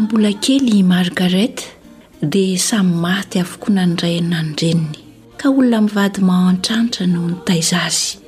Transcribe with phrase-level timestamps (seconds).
[0.00, 1.62] mbola kely margareta
[2.22, 5.05] dia samy maty avoko nandray anany nreniny
[5.48, 8.18] olona mivady mahantranitra no nytaiz azy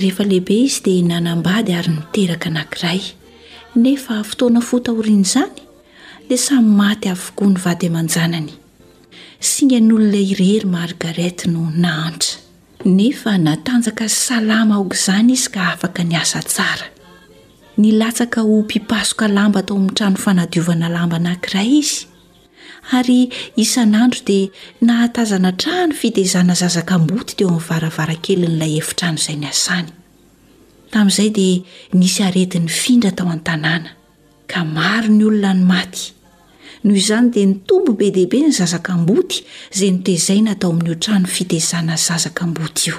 [0.00, 3.00] rehefalehibe izy dia nanambady ary n iteraka anankiray
[3.84, 5.50] nefa fotoana fo taoriany izany
[6.28, 8.52] di samy maty avokoa ny vady amanjanany
[9.50, 12.30] singa ny olona irery margareta no nahantra
[12.84, 16.86] nefa natanjaka salama aoka izany izy ka afaka ny asa tsara
[17.76, 22.06] nylatsaka ho mpipasoka lamba tao amin'ny trano fanadiovana lamba anankiray izy
[22.92, 24.48] ary isan'andro dia
[24.80, 29.88] nahatazana trano fitezana zazakam-boty teo amin'ny varavara kely n'ilay efitrando izay ny asany
[30.94, 31.64] tamin'izay dia
[32.00, 33.90] nisy aretin'ny findra tao any-tanàna
[34.52, 36.04] ka maro ny olona ny maty
[36.84, 39.40] noho izany dia ny tombo be diaibe ny zazakam-boty
[39.74, 42.96] izay notoezay na atao amin'io trano fitezana zazakam-boty io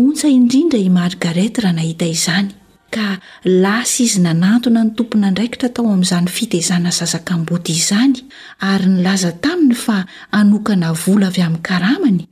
[0.00, 2.57] ontsa indrindra i margarety raha nahita izany
[2.94, 8.14] ka lasa izy nanatona ny tompona ndraikitra tao amin'izany fitezana zaza kambody izany
[8.60, 9.96] ary nylaza taminy fa
[10.32, 12.22] hanokana vola avy amin'ny karamany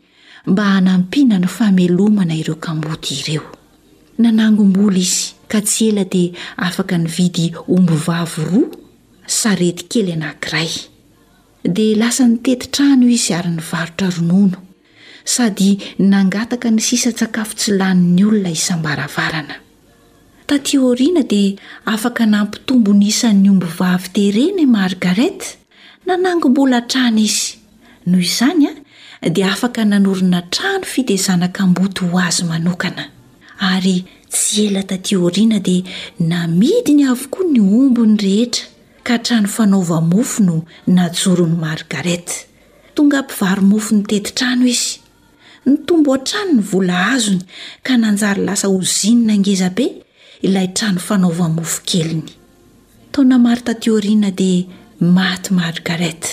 [0.50, 3.44] mba hanampina ny famelomana ireo kambody ireo
[4.22, 6.32] nanangom-bola izy ka tsy ela dia
[6.66, 8.70] afaka ny vidy ombovavy roa
[9.40, 10.70] sarety kely anankiray
[11.74, 14.58] dia lasa niteti trano izy ary nyvarotra ronono
[15.24, 15.70] sady
[16.12, 19.56] nangataka ny sisa tsakafo tsylaniny olona isambaravarana
[20.46, 25.48] tatỳ oriana dia afaka nampitombo ny isan'ny ombo vavy terena i margareta
[26.06, 27.48] nanangombola trany izy
[28.10, 33.04] noho izany a dia afaka nanorina trano fitezanaka m-boty ho azy manokana
[33.70, 33.96] ary
[34.32, 35.82] tsy ela tatỳ horiana dia
[36.30, 38.64] namidiny avokoa ny ombony rehetra
[39.06, 40.54] ka htrano fanaovamofo no
[40.96, 42.34] najoro ny margareta
[42.94, 44.90] tonga mpivarymofo ny teti trano izy
[45.66, 47.42] ny tombo han-trano ny vola azony
[47.82, 50.05] ka nanjary lasa hozinona angezabe
[50.42, 52.28] ilay trano fanaovamofo keliny
[53.12, 54.64] taona mari tatioriana dia
[55.00, 56.28] maty margareta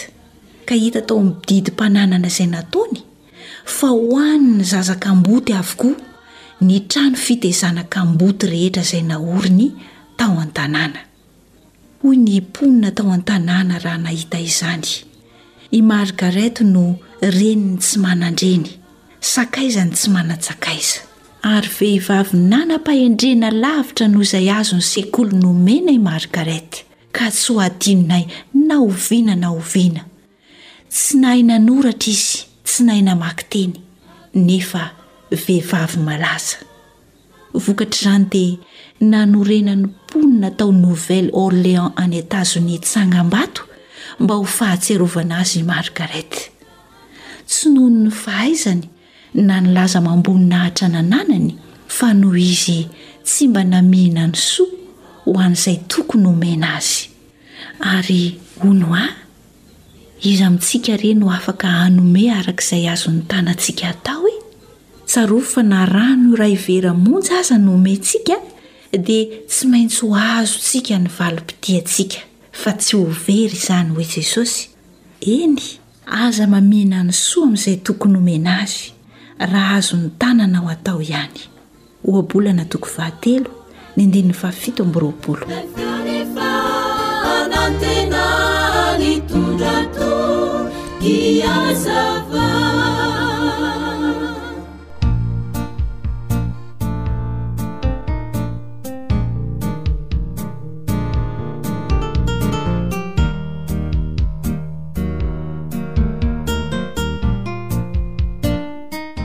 [0.65, 2.99] ka hita tao minididy mpananana izay nataony
[3.65, 5.95] fa hohany ny zazakamboty avokoa
[6.61, 9.71] ny trano fitezana kamboty rehetra izay nahoriny
[10.17, 10.99] tao an-tanàna
[12.01, 14.87] hoy ny ponina tao an-tanàna raha nahita izany
[15.71, 16.83] i margareta no
[17.21, 18.67] reni ny tsy manandreny
[19.19, 21.12] sakaiza ny tsy mana-tsakaiza
[21.43, 26.79] ary vehivavy nanam-pahendrena lavitra noho izay azo ny sekolo nomena i margareta
[27.15, 28.23] ka tsy ho adinonay
[28.67, 30.03] na oviana na oviana
[30.93, 32.37] tsy nahay nanoratra izy
[32.67, 33.73] tsy nahai namaky teny
[34.47, 34.83] nefa
[35.43, 36.57] vehivavy malaza
[37.63, 38.55] vokatr' izany dia
[39.11, 43.61] nanorena nymponina tao ny novelle orleans en etazonis tsangam-bato
[44.23, 46.41] mba ho fahatserovana azy i margareta
[47.49, 48.87] tsy nohoo ny fahaizany
[49.33, 51.55] na nolaza mambonynahitra nananany
[51.87, 52.87] fa noho izy
[53.23, 54.67] tsy mba namihina ny soa
[55.25, 57.09] ho an'izay tokony homena azy
[57.79, 59.09] ary ono a
[60.21, 64.37] izy amintsika reny h afaka hanome arakaizay azony tanantsika atao e
[65.05, 68.35] tsarof fa na rano rah hiveramonjy aza ny omentsika
[68.91, 72.21] dia tsy maintsy ho azontsika ny valom-pitiantsika
[72.51, 74.69] fa tsy hovery izany hoe jesosy
[75.21, 75.57] eny
[76.05, 78.92] aza mamina ny soa amin'izay tokony homena azy
[79.39, 81.39] raha azony tananao atao ihany
[82.05, 83.51] hoabolana toko vahatelo
[83.97, 85.83] nyndininy faafito amby roapoloeaona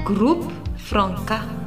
[0.09, 1.58] غروب فرنكا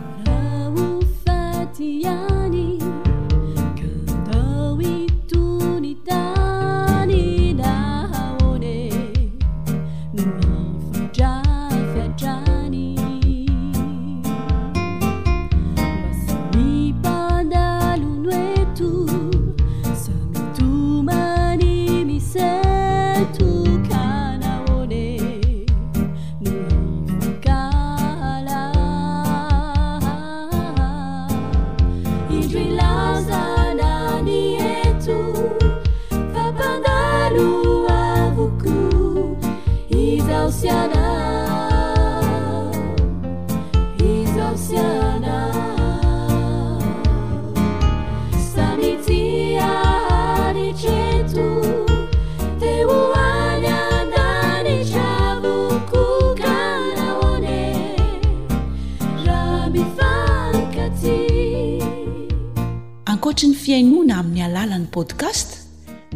[63.47, 65.49] ny fiainoana amin'ny alalan'ny podcast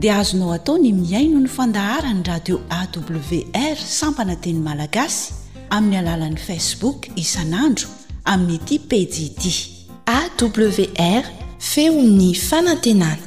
[0.02, 5.26] dia azonao atao ny miaino ny fandahara ny radio awr sampana teny malagasy
[5.78, 7.88] amin'ny alalan'ni facebook isan'andro
[8.34, 9.44] amin'ny iati pdd
[10.18, 11.24] awr
[11.72, 13.25] feon'ny fanantenana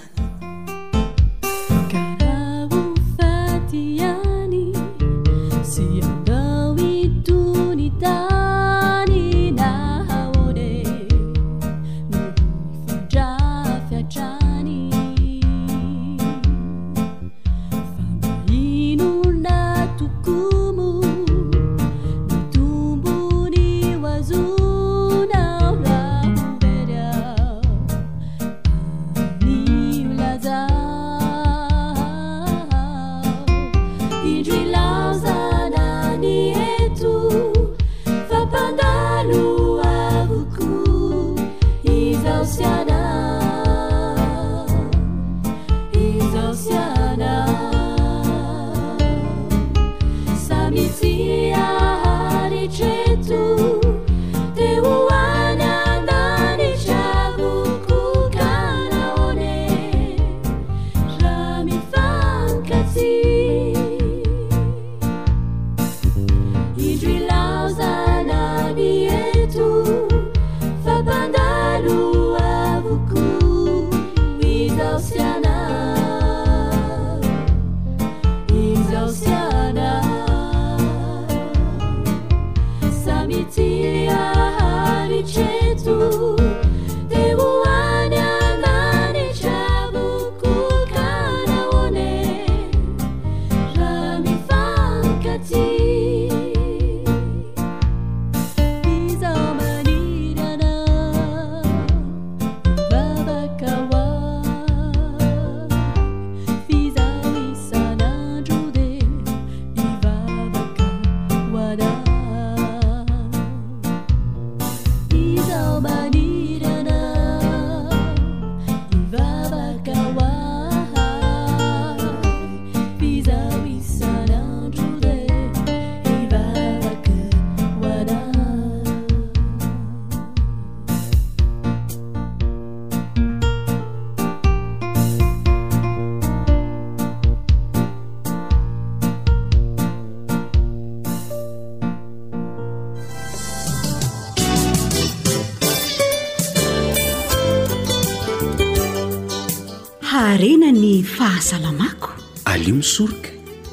[152.45, 153.29] alio misoroka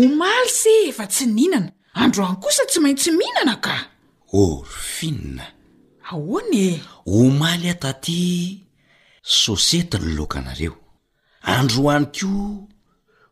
[0.04, 1.70] omaly se efa tsy nihnana
[2.02, 3.76] andro any kosa tsy maintsy mhinana ka
[4.42, 4.64] or
[4.96, 5.46] finna
[6.12, 6.82] ahoany e
[7.20, 8.20] omaly ao taty
[9.42, 10.76] sosety ny lokanareo
[11.56, 12.32] andro any ko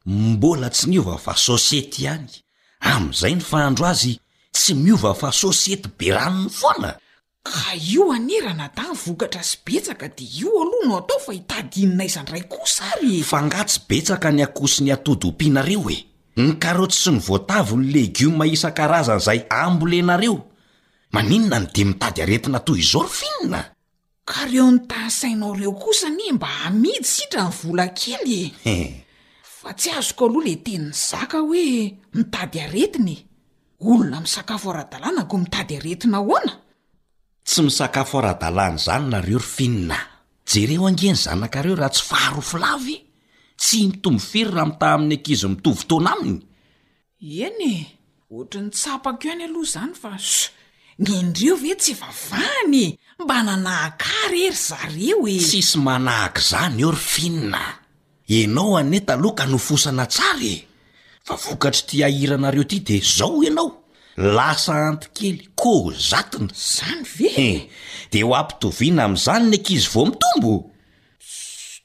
[0.06, 2.28] mbola tsy niova fa sosety ihany
[2.92, 4.14] amn'izay ny fa handro azy
[4.56, 6.92] tsy miova fa sosety beranony foana
[7.52, 12.04] ka io anerana dany vokatra sy betsaka di io aloha nao atao fa hitady inina
[12.10, 15.98] izanydray kosa ary fa ngatsy betsaka ny akosony atodyompianareo e
[16.42, 20.36] ny karotsy sy ny voatavy no legioma isankarazan'izay ambolenareo
[21.14, 23.60] maninona no de mitady aretina toy izao ry finina
[24.26, 28.52] kareo nytahasainao reo kosanie mba hamidy sitra ny vola kelyee
[29.44, 33.18] fa tsy azoko aloha le tenny zaka hoe mitady aretinye
[33.80, 36.67] olona misakafo ara-dalàna ko mitady aretina hoana
[37.48, 39.98] tsy misakafo ara-dalàny zany nareo ry finina
[40.52, 42.98] jereo angeny zanakareo raha tsy faharofilavy
[43.62, 46.42] tsy mitombo firyra mta amin'ny ankizy mitovy tona aminy
[47.48, 47.76] eny e
[48.40, 50.50] otra ny tsapako o any aloha zany fa so
[51.04, 52.84] nyendreo ve tsy vavahany
[53.24, 57.62] mba nanahakary ery zareo e sisy manahak' zany eo ry finina
[58.28, 60.58] enao aneta alohka nofosana tsarae
[61.28, 63.87] fa vokatry ti ahiranareo ty de zaonao
[64.18, 67.62] lasa antykely ko zatina zany vee eh,
[68.12, 70.54] de ho ampitoviana am'izany ny akizy vo mitombo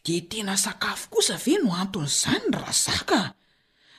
[0.04, 3.34] de tena sakafo kosa ve no anton'izany ra zaka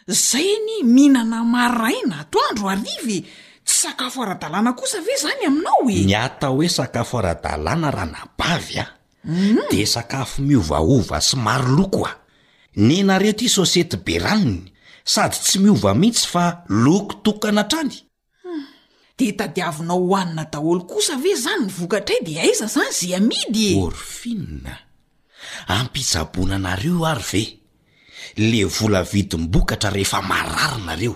[0.09, 3.19] zay ny mihinana marraina atoandro arivy
[3.67, 8.85] tsy sakafo ara-dalàna kosa ve zany aminao e ny ata hoe sakafo ara-dalàna ranabavy a
[9.29, 9.61] mhm.
[9.71, 12.17] de sakafo miovaova sy maro loko a
[12.81, 14.73] nynareo ty sosety be raniny
[15.11, 17.97] sady tsy miova mihitsy fa loko tokanatrany
[19.17, 23.65] de tadiavinao hohanina daholo kosa ve zany ny vokatra y de aiza zany zy amidy
[23.77, 24.73] eorfinna
[25.67, 27.43] ampisabonanareo o ary ve
[28.51, 31.15] le vola vidymbokatra rehefa mararina reo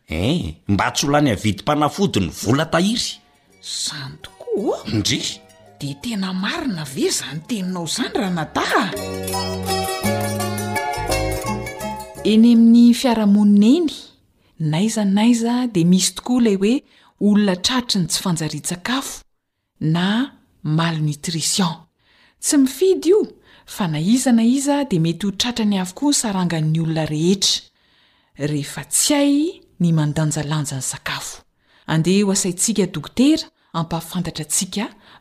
[0.08, 3.10] e eh, mba ts olany a vidympanafodi ny vola tahiry
[3.62, 5.42] zany tokoa indri
[5.80, 8.82] de tena marina ve zany teninao zany raha nadaha
[12.32, 13.90] eny amin'ny fiarahamonina eny
[14.72, 16.74] naiza naiza di misy tokoa ilay hoe
[17.28, 19.14] olona tratri ny tsy fanjariy sakafo
[19.94, 20.06] na
[20.78, 21.74] malnitrision
[22.44, 23.20] tsy mifidy io
[23.74, 27.60] fa na iza na iza dia mety ho tratra ny avokoa y sarangan'ny olona rehetra
[28.52, 29.32] rehefa tsy ay
[29.82, 31.34] ny mandanjalanja ny sakafo
[31.92, 33.44] andeha ho asaintsikadokotera
[33.78, 34.86] ampaafantatratsia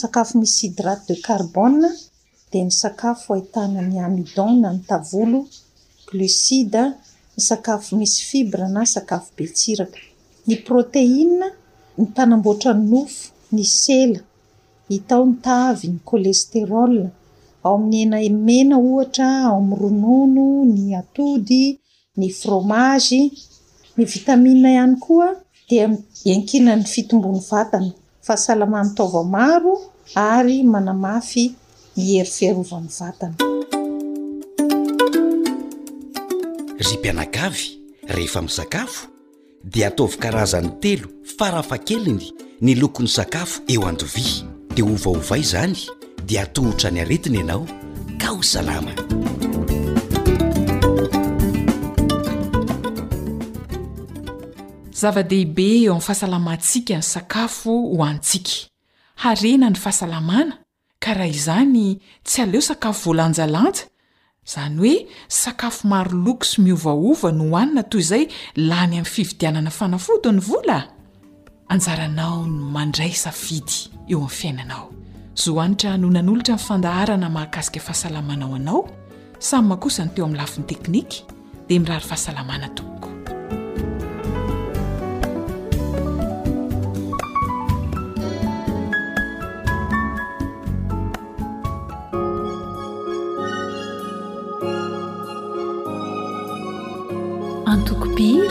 [0.00, 1.42] sakafo misy idrate de ar
[2.82, 5.38] sakafoahitaay
[6.12, 6.82] oocide
[7.36, 9.84] ny sakafo misy fibre na sakafo beiae
[10.46, 10.54] ny
[12.16, 14.18] manaborany ofoy
[14.90, 17.10] hitao ny tavy ny kolesterola
[17.62, 21.78] ao amin'ny ena mena ohatra ao amin'ny ronono ny atody
[22.16, 23.22] ny fromagy
[23.96, 25.28] ny vitami ihany koa
[25.68, 25.86] dia
[26.34, 27.92] ankinany fitombony vatana
[28.26, 29.74] fahsalamany taova maro
[30.14, 31.44] ary manamafy
[31.96, 33.34] ny hery fiarova mn vatana
[36.78, 37.78] ry mpianakavy
[38.08, 39.08] rehefa misakafo
[39.64, 42.26] dia ataovy karazany telo farafa keliny
[42.62, 45.78] ny lokon'ny sakafo eo andovya de ovaovai zany
[46.26, 47.64] dia atohotra any aretiny ianao
[48.22, 48.92] ka ho salama
[55.00, 58.68] zava-dehibe eo am fahasalamantsika ny sakafo ho antsika
[59.24, 60.58] harena ny fahasalamana
[61.02, 63.88] karaha izany tsy aleo sakafo volanjalanja
[64.54, 64.94] zany hoe
[65.28, 68.24] sakafo maro lokosy miovaova ny hoanina toy izay
[68.56, 70.84] lany am fividianana fanafotony volaa
[71.70, 74.86] anjaranao no mandray savidy eo amin'ny fiainanao
[75.42, 78.80] zohanitra no nan'olotra nifandaharana mahakasika fahasalamanao anao
[79.48, 81.16] samy mahankosany teo amin'ny lavin'ny teknika
[81.68, 83.08] dia mirary fahasalamana toboko
[97.72, 98.50] antokbie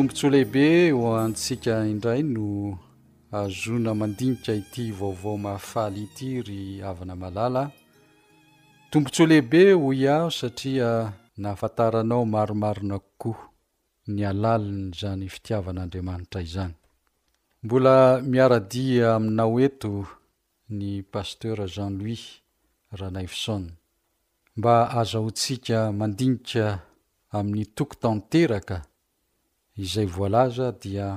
[0.00, 2.78] tompontso lehibe ho antsika indray no
[3.38, 6.60] ahzona mandinika ity vaovao mahafaly ity ry
[6.90, 7.62] avana malala
[8.90, 10.90] tompontso lehibe ho iaho satria
[11.36, 13.50] nahafantaranao maromarina kokoa
[14.14, 16.74] ny alaliny izany fitiavan'andriamanitra izany
[17.64, 17.94] mbola
[18.30, 19.92] miara-dia amina o eto
[20.76, 22.22] ny paster jeanlouis
[22.98, 23.62] ranifson
[24.56, 26.64] mba azahoantsika mandinika
[27.38, 28.78] amin'ny toko tanteraka
[29.82, 31.08] izay voalaza dia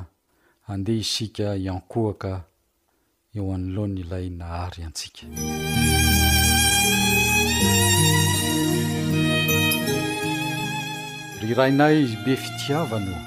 [0.71, 2.33] andeha isika iankohaka
[3.35, 5.23] eo anoloana ilay nahary antsika
[11.41, 13.17] ry raina y izybe fitiavana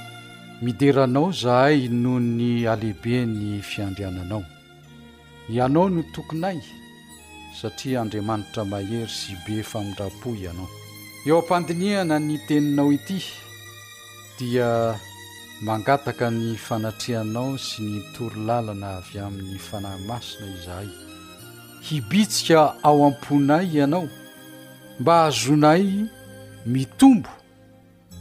[0.64, 4.44] mideranao izahay noho ny alehibeny fiandriananao
[5.50, 6.58] ianao no tokonay
[7.60, 10.68] satria andriamanitra mahery sy be famindrapo ianao
[11.26, 13.20] eo ampandiniana ny teninao ity
[14.38, 14.96] dia
[15.64, 20.88] mangataka ny fanatrehanao sy nitoro lalana avy amin'ny fanahy masina izahay
[21.80, 24.04] hibitsika ao am-ponay ianao
[25.00, 26.04] mba azonay
[26.66, 27.30] mitombo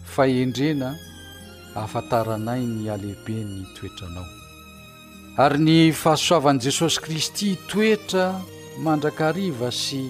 [0.08, 0.96] fa endrena
[1.74, 4.28] hafantaranay ny alehibeny toetranao
[5.44, 8.40] ary ny fahasoavan'i jesosy kristy toetra
[8.84, 10.08] mandrakariva sy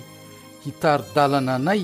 [0.64, 1.82] hitaridalana anay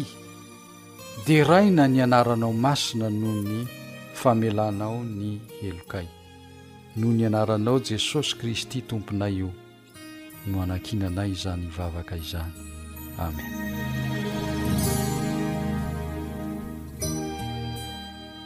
[1.25, 3.80] dia raina ny anaranao masina noho ny
[4.21, 6.05] famelanao ny helokay
[6.95, 9.49] no ny anaranao jesosy kristy tomponay io
[10.47, 12.51] no anankinanay izany vavaka izany
[13.23, 13.43] andy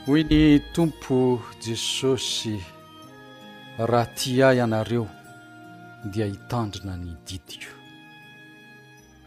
[0.08, 0.42] hoy ny
[0.76, 1.18] tompo
[1.68, 2.56] jesosy
[3.78, 5.08] raha ti ah ianareo
[6.12, 7.72] dia hitandrina ny didiko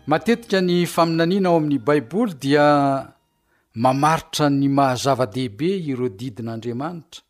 [0.06, 2.66] matetika ny faminanianao amin'i baiboly dia
[3.74, 7.22] mamaritra ny mahazava-dehibe ireo didin'andriamanitra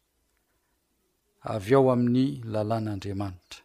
[1.55, 3.62] avy ao amin'ny lalàn'andriamanitra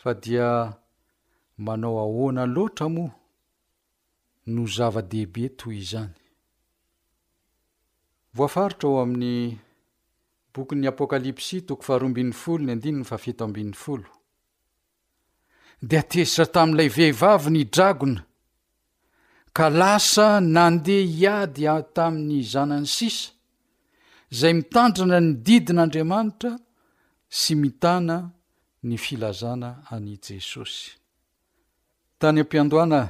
[0.00, 0.48] fa dia
[1.64, 3.10] manao ahoana loatra moa
[4.54, 6.14] no zava-dehibe toy izany
[8.36, 9.32] voafaritra o amin'ny
[10.54, 14.08] bokyn'y apôkalipsy toko faharoambin'ny folo ny andininy fa fito ambin'ny folo
[15.88, 18.20] dia tesitra tamin'ilay vehivavi ny dragona
[19.58, 23.24] ka lasa nandeha hiady tamin'ny zanany sisa
[24.32, 26.52] izay mitandrana ny didin'andriamanitra
[27.40, 28.16] sy mitana
[28.86, 30.82] ny filazana ani jesosy
[32.20, 33.00] tany am-piandoana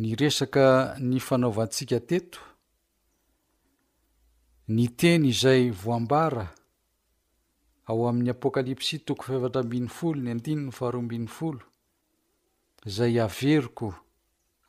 [0.00, 0.66] ny resaka
[1.08, 2.40] ny fanaovantsika teto
[4.74, 6.44] ny teny izay voambara
[7.88, 11.62] ao amin'ny apôkalipsi toko fivatra ambin'ny folo ny andinyny faharoambin'ny folo
[12.88, 13.88] izay averoko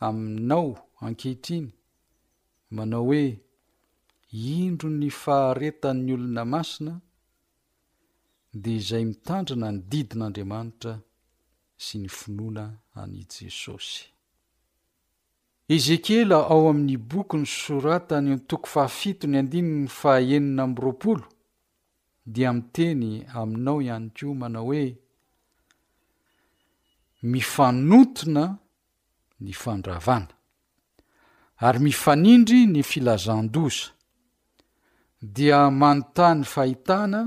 [0.05, 1.67] aminao ankehitriny
[2.77, 3.25] manao hoe
[4.63, 6.93] indro ny faharetan'ny olona masina
[8.63, 10.93] de izay mitandrina ny didin'andriamanitra
[11.83, 12.65] sy ny finoana
[12.99, 14.01] an' jesosy
[15.75, 21.25] ezekiela ao amin'ny boky ny soratany ntoko fahafito ny andininy faaenina amroapolo
[22.33, 23.09] dia miteny
[23.39, 24.85] aminao ihany koa manao hoe
[27.31, 28.43] mifanotona
[29.39, 30.31] ny fandravana
[31.67, 33.91] ary mifanindry ny filazan-dosa
[35.35, 37.21] dia manontany fahitana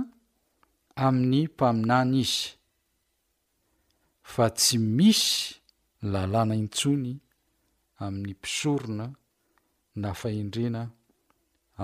[1.07, 2.40] amin'ny mpaminana izy
[4.33, 5.29] fa tsy misy
[6.12, 7.12] lalàna intsony
[8.05, 9.07] amin'ny mpisorona
[10.01, 10.83] na faindrena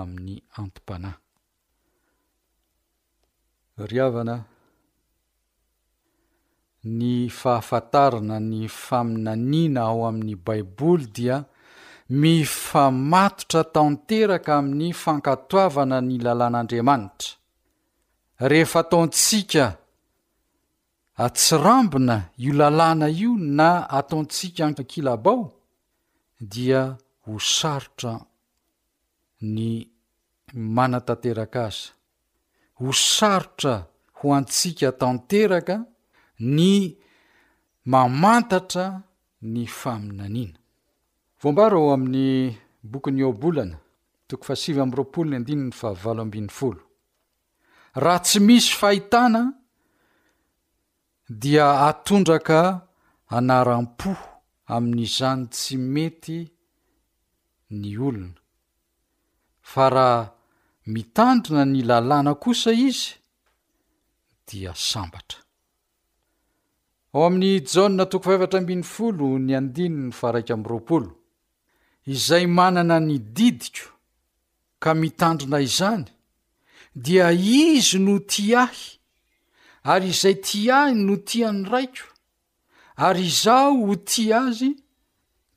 [0.01, 1.11] amin'ny antim-pana
[3.89, 4.35] ry avana
[6.97, 11.37] ny fahafantarana ny faminanina ao amin'ny baiboly dia
[12.09, 17.29] mifamatotra tanteraka amin'ny fankatoavana ny lalàn'andriamanitra
[18.51, 19.65] rehefa ataontsika
[21.25, 25.41] atsirambina io lalàna io na ataontsika nkilabao
[26.53, 26.81] dia
[27.25, 28.13] ho sarotra
[29.55, 29.67] ny
[30.77, 31.91] manatanteraka aza
[32.79, 33.75] ho sarotra
[34.17, 35.75] ho antsika tanteraka
[36.39, 36.95] ny
[37.85, 39.03] mamantatra
[39.41, 40.57] ny faminaniana
[41.41, 42.55] vomba ro amin'ny
[42.91, 43.75] bokyny obolana
[44.27, 46.81] toko fasiva am'y roapolony andininy favalo ambin'ny folo
[48.03, 49.41] raha tsy misy fahitana
[51.41, 52.59] dia atondraka
[53.37, 54.11] anaram-po
[54.75, 56.39] amin'n'izany tsy mety
[57.79, 58.39] ny olona
[59.71, 60.31] fa raha
[60.93, 63.11] mitandrona ny lalàna kosa izy
[64.47, 65.39] dia sambatra
[67.13, 68.41] ao amin'i jona tokof
[68.93, 71.05] fol ny andinny faraimrol
[72.13, 73.83] izay manana ny didiko
[74.83, 76.05] ka mitandrina izany
[77.03, 77.25] dia
[77.73, 78.81] izy no ti ahy
[79.91, 82.05] ary izay ti ahiny no tiany raiko
[83.05, 84.69] ary izaho ho ti azy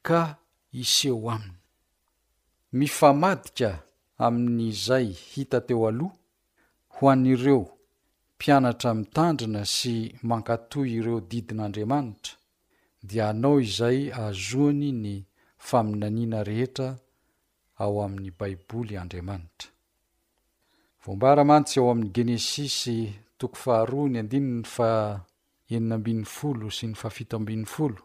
[0.07, 0.21] ka
[0.83, 1.59] iseo aminy
[2.79, 3.69] mifamadika
[4.25, 6.17] amin'izay hita teo aloha
[6.95, 7.65] ho an'ireo
[8.43, 9.95] pianatra mitandrina sy
[10.29, 12.35] mankatoy ireo didin'andriamanitra
[13.09, 15.15] dia anao izay ahzoany ny
[15.69, 16.89] faminaniana rehetra
[17.83, 19.69] ao amin'ny baiboly andriamanitra
[21.05, 22.99] voambaramantsy ao amin'i genesisy
[23.39, 28.01] toko faharoa ny andininy faeninambin'n folo sy ny fafito ambin'n folo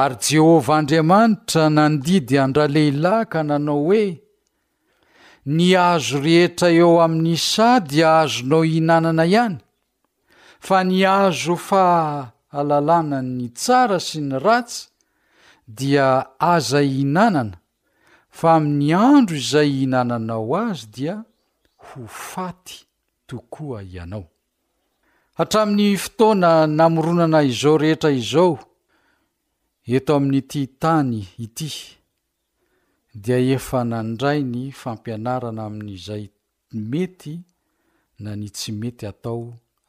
[0.00, 4.04] ary jehovah andriamanitra nandidy andralehilahy ka nanao hoe
[5.46, 9.56] ny azo rehetra eo amin'ny sa dia ahazonao inanana ihany
[10.66, 14.80] fa ny azo fahalalàna ny tsara sy ny ratsy
[15.76, 16.08] dia
[16.54, 17.56] aza inanana
[18.36, 21.16] fa amin'ny andro izay inanana o azy dia
[21.84, 22.76] ho faty
[23.28, 24.24] tokoa ianao
[25.42, 28.58] hatramin'ny fotoana namoronana izao rehetra izao
[29.94, 31.70] eto amin'nyiti tany ity
[33.14, 36.24] dia efa nandray ny fampianarana amin'izay
[36.72, 37.34] mety
[38.18, 39.42] na ny tsy mety hatao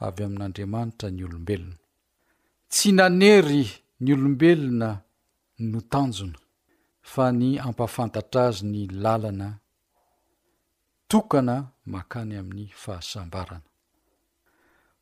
[0.08, 1.76] avy amin'andriamanitra ny olombelona
[2.72, 3.62] tsy nanery
[4.04, 4.90] ny olombelona
[5.70, 6.38] no tanjona
[7.12, 9.50] fa ny ampafantatra azy ny lalana
[11.10, 11.56] tokana
[11.94, 13.70] makany amin'ny fahasambarana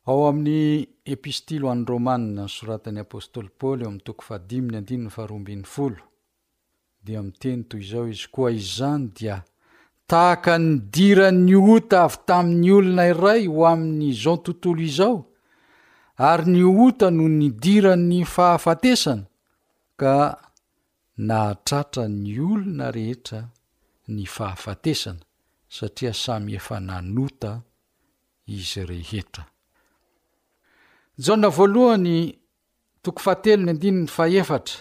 [0.08, 0.58] ao amin'ny
[1.12, 6.02] epistily o any rômania ny soratan'i apôstoly paoly ao amin'ny toko fadiminy andininy faroambin'ny folo
[7.04, 9.36] dia miteny toy izao izy koa izzany dia
[10.06, 15.16] tahaka ny dira ny ota avy tamin'ny olona iray ho amin'nyizaon tontolo izao
[16.30, 19.24] ary ny ota no ny dira ny fahafatesana
[20.00, 20.14] ka
[21.26, 23.40] nahatratra ny olona rehetra
[24.14, 25.22] ny fahafatesana
[25.76, 27.50] satria samy efa nanota
[28.56, 29.42] izy rehetra
[31.24, 32.16] jahn voalohany
[33.02, 34.78] toko fahatelony andininy faefatra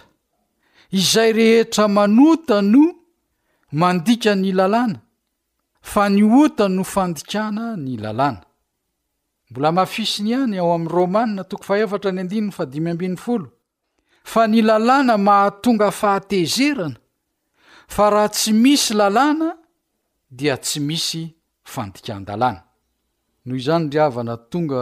[0.91, 2.83] izay rehetra manota no
[3.71, 4.99] mandika ny lalàna
[5.81, 8.43] fa ny ota no fandikana ny lalàna
[9.49, 13.47] mbola mafisiny ihany ao amin'ny romanna toko fahevatra ny andinyny fadimy ambiny folo
[14.23, 16.97] fa ny lalàna mahatonga fahatezerana
[17.87, 19.55] fa raha tsy misy lalàna
[20.29, 21.21] dia tsy misy
[21.73, 22.61] fandikan-dalàna
[23.45, 24.81] noho izany ry avana tonga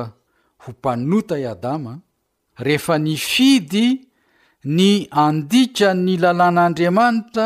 [0.66, 1.94] ho mpanota iadama
[2.66, 4.09] rehefa ny fidy
[4.66, 7.46] ny andika ny lalàn'andriamanitra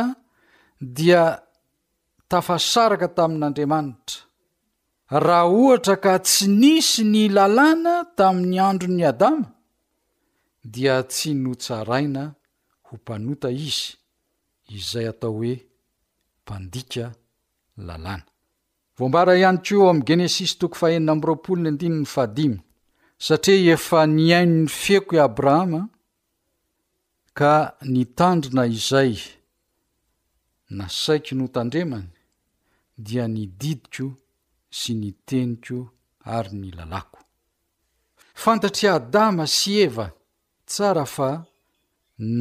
[0.79, 1.23] dia
[2.29, 4.23] tafasaraka tamin'andriamanitra
[5.25, 9.47] raha ohatra ka tsy nisy ny lalàna tamin'ny andron'ny adama
[10.73, 12.23] dia tsy notsaraina
[12.85, 13.89] ho mpanota izy
[14.75, 15.55] izay atao hoe
[16.41, 17.05] mpandika
[17.87, 18.25] lalàna
[18.97, 22.51] vombara ihany koa amin'ni genesisy toko faharaolndaai
[23.25, 25.79] satria efa ny aino ny feko i abrahama
[27.33, 29.13] ka nitandrina izay
[30.77, 32.09] nasaiky notandremany
[33.05, 34.07] dia ny didiko
[34.77, 35.77] sy ny teniko
[36.35, 37.17] ary ny lalako
[38.41, 40.05] fantatry adama sy eva
[40.69, 41.31] tsara fa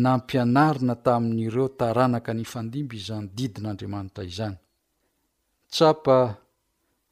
[0.05, 4.59] nampianarina tamin'ireo taranaka ny fandimba izany didin'andriamanitra izany
[5.73, 6.17] tsapa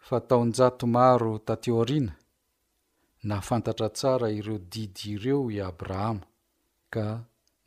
[0.07, 2.13] fa taonjato maro tateo riana
[3.29, 6.27] nafantatra tsara ireo didy ireo i abrahama
[6.95, 7.05] ka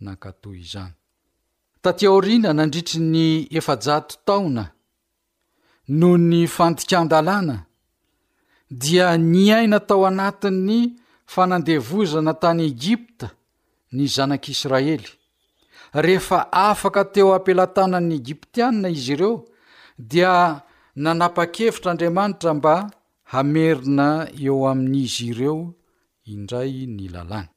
[0.06, 3.26] nankt izanytatiaoriana nandritry ny
[3.60, 4.64] efa-jato taona
[6.00, 7.58] noho ny fandikan-dalàna
[8.84, 10.80] dia niaina tao anatin'ny
[11.34, 13.28] fanandevozana tany egipta
[13.96, 15.06] ny zanak'israely
[16.04, 16.40] rehefa
[16.70, 19.34] afaka teo ampelantanan'y egiptiaina izy ireo
[20.10, 20.34] dia
[21.04, 22.76] nanapa-kevitr'andriamanitra mba
[23.34, 24.08] hamerina
[24.48, 25.58] eo amin'izy ireo
[26.34, 27.50] indray ny lalàny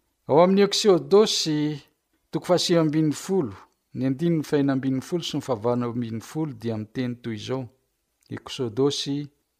[2.36, 3.52] tokofahasibn'ny olo
[3.96, 7.62] ny andinny fahinabn'ny folo sy ny fahavaloabin'ny folo dia min teny toy izao
[8.36, 9.14] eksodôsy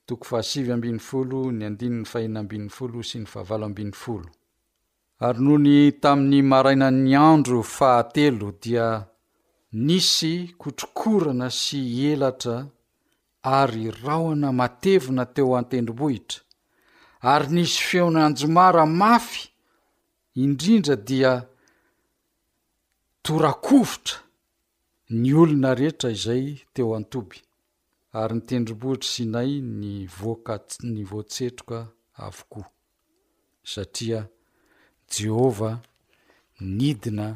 [0.06, 4.28] toko fahasivy mbin'ny folo ny andinyny fahina ambin'ny folo sy ny fahavaloambin'ny folo
[5.26, 8.88] ary nohony tamin'ny marainany andro fahatelo dia
[9.86, 11.80] nisy kotrokorana sy
[12.12, 12.58] elatra
[13.60, 16.44] ary raoana matevina teo an-tendrombohitra
[17.34, 19.42] ary nisy feonanjomara mafy
[20.42, 21.34] indrindra dia
[23.26, 24.16] torakovotra
[25.22, 27.36] ny olona rehetra izay teo antoby
[28.20, 30.54] ary ny tendrom-bohitra sy nay ny voka
[30.90, 31.80] ny voatsetroka
[32.26, 32.66] avokoa
[33.72, 34.20] satria
[35.14, 35.72] jehova
[36.76, 37.26] nidina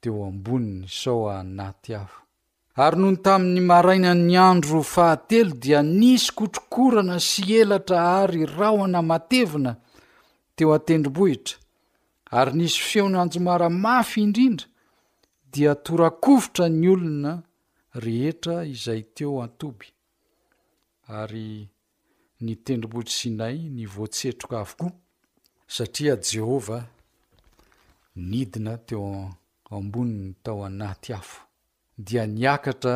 [0.00, 2.18] teo amboniny sao anaty afa
[2.84, 9.00] ary noho ny tamin'ny maraina ny andro fahatelo dia nisy kotrokorana sy elatra ary raoana
[9.10, 9.72] matevina
[10.56, 11.56] teo an-tendrombohitra
[12.40, 14.66] ary nisy feonanjomaramafy indrindra
[15.52, 17.32] dia torakofotra ny olona
[18.04, 19.86] rehetra izay teo antoby
[21.20, 21.48] ary
[22.44, 24.90] ny tendrombohitr sinay ny voatsetroka avokoa
[25.76, 26.78] satria jehova
[28.30, 29.04] nidina teo
[29.76, 31.38] amboni'ny tao anaty afo
[32.06, 32.94] dia niakatra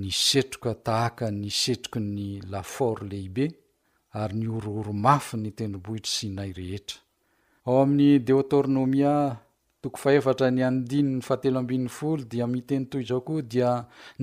[0.00, 3.44] ny setroka tahaka ny setroky ny lafaort lehibe
[4.20, 6.98] ary ny orooromafy ny tendrombohitry sianay rehetra
[7.66, 9.12] ao amin'ny deotornomia
[9.82, 13.70] toko faefatra ny andinyny fatelo ambin'ny folo dia miteny toy izao koa dia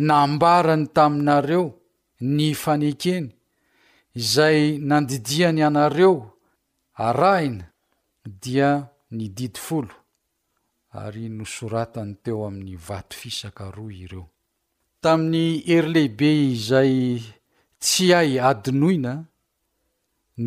[0.07, 1.65] nambarany taminareo
[2.35, 3.27] ny fanekeny
[4.21, 6.15] izay nandidiany anareo
[7.07, 7.65] arahina
[8.43, 8.69] dia
[9.15, 9.95] nydidy folo
[11.01, 14.25] ary nosoratany teo amin'ny vato fisakaroa ireo
[15.01, 15.41] tamin'ny
[15.75, 16.95] ery lehibe izay
[17.81, 19.13] tsy ay adinoina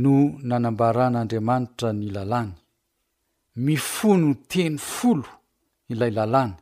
[0.02, 0.14] no
[0.48, 2.54] nanambaran'andriamanitra ny lalàny
[3.58, 5.26] mifono teny folo
[5.90, 6.56] ilay lalàna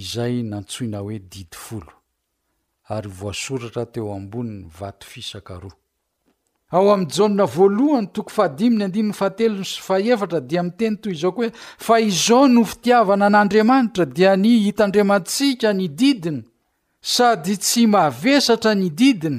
[0.00, 1.92] izay nantsoina hoe didi folo
[2.94, 5.76] ary voasoratra teo amboniny vaty fisakaroa
[6.76, 11.46] ao ami'ny jana voalohany toko fahadiminy andinyny fahatelono sy faefatra dia miteny toy izao koa
[11.48, 11.52] hoe
[11.86, 16.40] fa izao no fitiavana an'andriamanitra dia ny hitandriamantsika ny didiny
[17.00, 19.38] sady tsy mavesatra ny didiny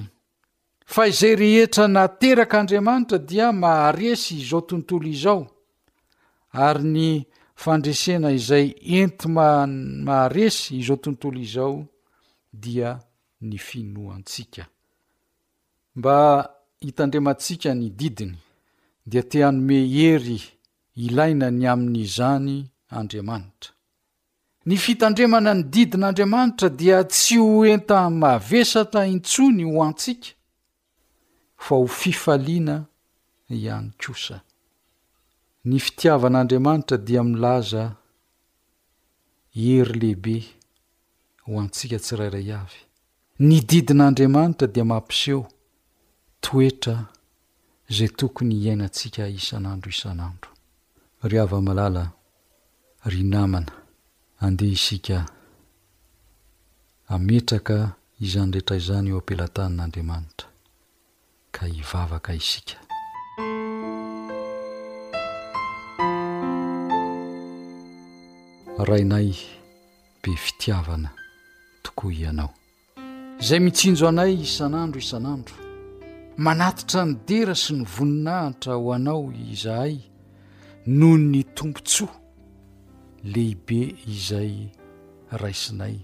[0.85, 5.54] fa izay rehetra naterak'andriamanitra dia maharesy izao tontolo izao
[6.57, 7.09] ary ny
[7.55, 8.67] fandresena izay
[8.99, 9.67] enti ma-
[10.07, 11.83] maharesy izao tontolo izao
[12.53, 12.99] dia
[13.41, 14.63] ny finoantsika
[15.95, 16.17] mba
[16.85, 18.35] hitandremantsika ny didiny
[19.09, 20.37] dea te nome hery
[21.03, 22.55] ilaina ny amin'n'izany
[22.97, 23.71] andriamanitra
[24.67, 30.29] ny fitandremana ny didinaandriamanitra dia tsy ho enta mavesatra intsony ho antsika
[31.63, 32.75] fa ho fifaliana
[33.55, 34.37] ihany kosa
[35.65, 37.83] ny fitiavan'andriamanitra dia milaza
[39.51, 40.35] hery lehibe
[41.45, 42.79] ho antsika tsirairay avy
[43.47, 45.41] ny didin'andriamanitra dia mampiseo
[46.43, 46.95] toetra
[47.91, 50.49] izay tokony hiainantsika isan'andro isan'andro
[51.29, 52.03] ry hava-malala
[53.11, 53.73] ry namana
[54.45, 55.17] andeha isika
[57.15, 57.77] ametraka
[58.23, 60.47] izany rehetra izany eo ampilatanin'andriamanitra
[61.55, 62.77] ka hivavaka isika
[68.77, 69.33] rainay
[70.23, 71.09] be fitiavana
[71.83, 72.53] tokoa ianao
[73.41, 75.55] izay mitsinjo anay isan'andro isan'andro
[76.45, 79.95] manatitra ni dera sy ny voninahitra ho anao izahay
[80.99, 82.15] noho ny tompontsoa
[83.33, 84.53] lehibe izay
[85.39, 85.95] raisinay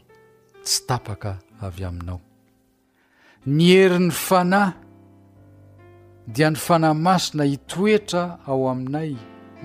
[0.64, 1.32] tsy tapaka
[1.66, 2.20] avy aminao
[3.54, 4.74] ny herin'ny fanahy
[6.34, 9.12] dia ny fanahy masina hitoetra ao aminay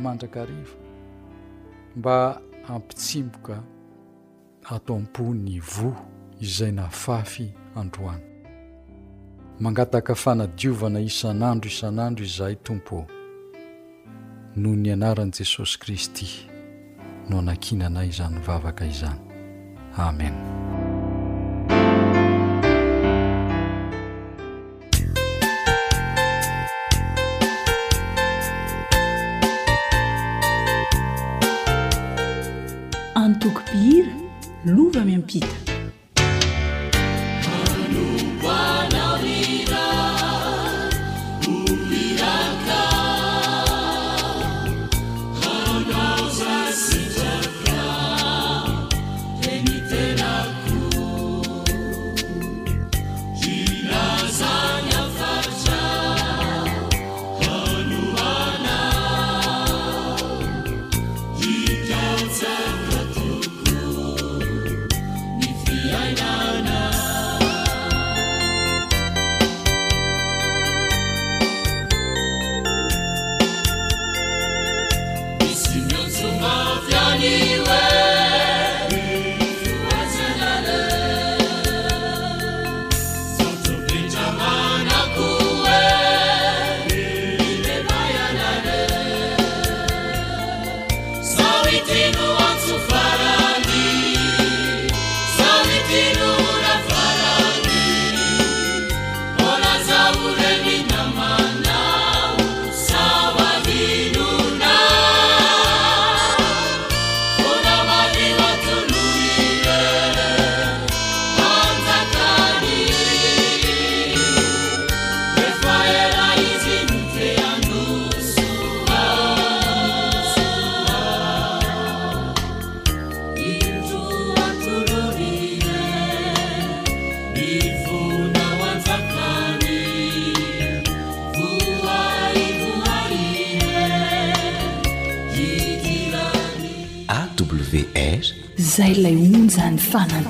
[0.03, 0.75] mandrakariva
[1.97, 2.16] mba
[2.68, 3.62] hampitsimboka
[4.62, 5.92] hatao am-po ny vo
[6.40, 8.22] izay naafafy androany
[9.61, 13.07] mangataka fanadiovana isan'andro isan'andro izahay tompo ao
[14.57, 16.26] no ny anaran'i jesosy kristy
[17.31, 19.20] no hanankinanay izanyn vavaka izany
[19.96, 20.65] amena
[35.05, 35.76] 面 ب 的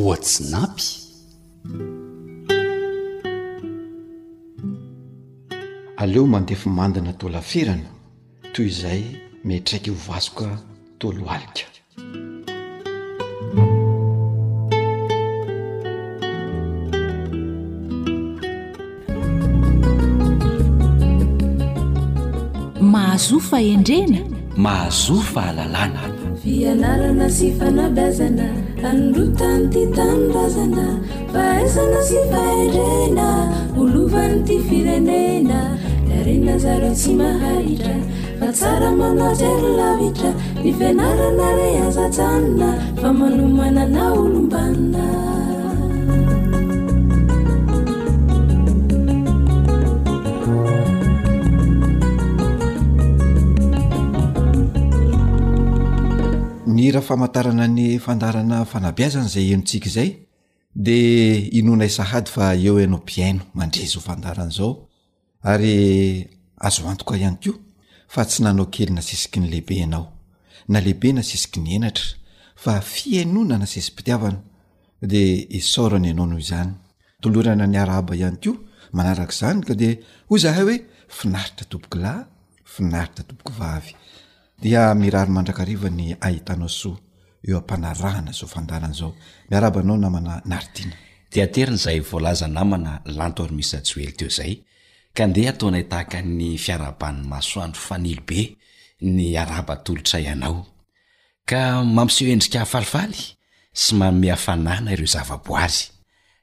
[0.00, 0.82] oatsinapy
[5.96, 7.90] aleo mandefi mandina tolafirana
[8.52, 9.02] toy izay
[9.44, 10.48] mitraiky ho vazoka
[10.98, 11.66] tolo alika
[22.82, 24.20] mahazofaendrena
[24.56, 26.02] mahazo fa lalana
[26.42, 30.86] fianarana sy fanabazana anorotany ty tanorazana
[31.32, 33.28] fahazana sy fahirena
[33.82, 35.60] olovan'ny ty firenena
[36.08, 37.96] darena zaro tsy mahaitra
[38.40, 40.30] fa tsara manatserylavitra
[40.62, 42.68] mifianarana re azatjanona
[43.02, 45.29] fa manomana na olombanina
[56.92, 60.10] raha famantarana ny fandarana fanabiazana zay enontsika zay
[60.86, 60.98] de
[61.58, 64.72] inona isahady fa eo ianao mpiaino mandrezho fandarana zao
[65.50, 65.74] ary
[66.66, 67.52] azo antok ihany ko
[68.12, 70.06] fa tsy nanao kely na sisiky ny lehibe anao
[70.70, 72.06] na lehibe na sisiky ny enatra
[72.62, 74.40] fa fiainona na sisympitiavana
[75.10, 75.22] de
[75.58, 76.70] isorany ianao noho zany
[77.22, 78.52] toloerana ny araaba ihany ko
[78.96, 79.88] manarak' zany ka de
[80.28, 80.76] o zahay hoe
[81.16, 82.22] finaritra toboklahy
[82.74, 83.92] finaritra toboky vavy
[84.60, 86.98] dia mirahry mandrakariva ny ahitanao so
[87.44, 89.16] eo ampanarahnazo fandaran zao
[89.50, 90.92] miarabanao namana naridina
[91.32, 94.52] diaterin'zay volaza namana lantoaromisasy ely teo zay
[95.16, 98.40] kandeha taonay tahaka ny fiarabany masoandro fanilobe
[99.14, 100.58] ny arabatolotraianao
[101.50, 101.60] ka
[101.96, 103.20] mampiseo endrik ahafalifaly
[103.82, 105.82] sy maomeafanana ireo zavaboary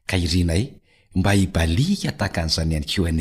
[0.09, 0.63] ka irinay
[1.17, 3.19] mba hibalika tahaka any zaniany koan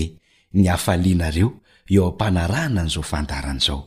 [0.56, 1.50] niafalinareo
[1.92, 3.80] eo ampanarahna nyzo fandaran zao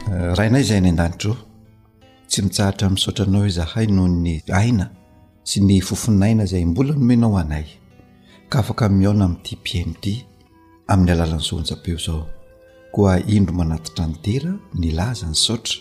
[0.08, 4.86] eh, raha inay izay any andanitra e tsy mitsaratra misaotranao i zahay noho ny aina
[5.44, 7.68] sy ny fofonaina zay mbola nomenao anay
[8.50, 10.04] ka afaka miaona ami'tipmd
[10.88, 12.35] amin'ny alalan'ny sonjampeo zao
[12.96, 15.76] koa indro manaty trantera ni laza ny saotra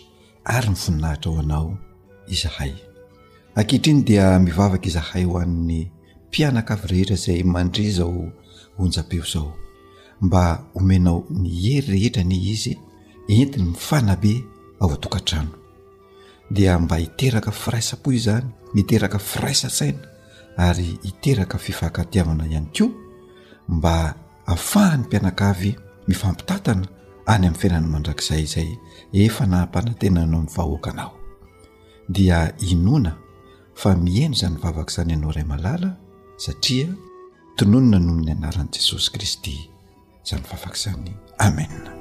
[0.55, 1.69] ary nyfoninahitra ao anao
[2.33, 2.73] izahay
[3.59, 5.79] akihtr iny dia mivavaka izahay ho an'ny
[6.27, 8.27] mpianakavy rehetra zay mandrizao
[8.77, 9.49] honjapeo izao
[10.21, 10.43] mba
[10.73, 12.73] homenao ny hery rehetra ni izy
[13.37, 14.33] entiny mifanabe
[14.79, 15.51] ao atokantrano
[16.51, 20.03] dia mba hiteraka firaisapoy izany miteraka firaisasaina
[20.67, 22.91] ary hiteraka fifaakatiavana ihany koa
[23.67, 23.93] mba
[24.45, 25.75] ahafahan'ny mpianakavy
[26.07, 26.87] mifampitatana
[27.31, 28.67] any amin'ny fiarana mandrakzay izay
[29.25, 31.11] efa nahampanantenanao miyvahoakanao
[32.15, 32.39] dia
[32.71, 33.11] inona
[33.81, 35.89] fa miheno zay fafaka izany ianao iray malala
[36.45, 36.87] satria
[37.57, 39.55] tononona noho min'ny anaran'i jesosy kristy
[40.27, 41.91] zany favaka izany amena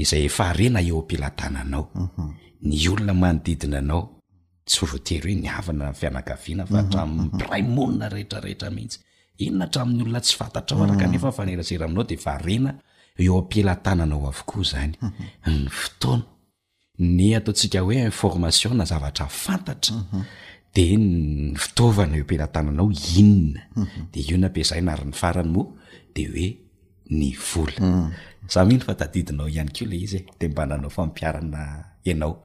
[0.00, 1.84] izay fa arena eo ampilantananao
[2.62, 4.00] ny olona manodidinanao
[4.66, 7.38] tsyvotery hoe niavana fianakaviana fa mhm, tramny mhm.
[7.38, 8.98] piraimonina rehetrarehetra mihitsy
[9.46, 12.70] inona hatrami'ny olona tsy fantatrao araka nefa yfanerazera aminao de farena
[13.22, 15.46] eo amplatananao avokoa zany mhm.
[15.46, 16.24] ny fotoana
[17.16, 19.94] ny ataotsika hoe information na zavatra fantatra
[20.74, 23.62] de ny fitaovana eoampilantnanao inona
[24.12, 25.66] de iona zayna aryny faranymoa
[26.14, 26.46] de oe
[27.10, 28.12] aino
[28.48, 28.68] fiao
[29.48, 31.62] ihay ko le izy tebaanao fampiarana
[32.12, 32.44] anao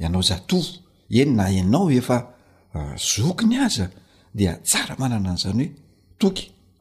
[0.00, 0.64] anao zato
[1.10, 2.34] enyna anao efa
[2.74, 3.90] ah, zokiny aza
[4.34, 6.32] dia tsara manana nzanyhoeo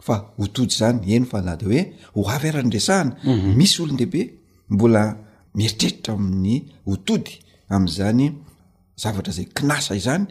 [0.05, 1.81] fa hotody zany eny fa la da hoe
[2.15, 3.49] ho avy arandrasahana mhm.
[3.57, 4.21] misy olonylehibe
[4.73, 5.03] mbola
[5.57, 6.55] mieritretritra amin'ny
[6.89, 7.33] hotody
[7.75, 8.23] am'zany
[9.01, 10.23] zavatra zay kinasa izany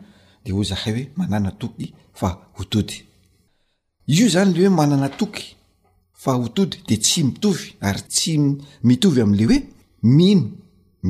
[0.45, 1.87] de ho zahay hoe manana toky
[2.21, 2.99] fa hotody
[4.19, 5.45] io zany le hoe manana toky
[6.23, 8.33] fa hotody de tsy mitovy ary tsy
[8.89, 9.59] mitovy am'le hoe
[10.17, 10.47] mino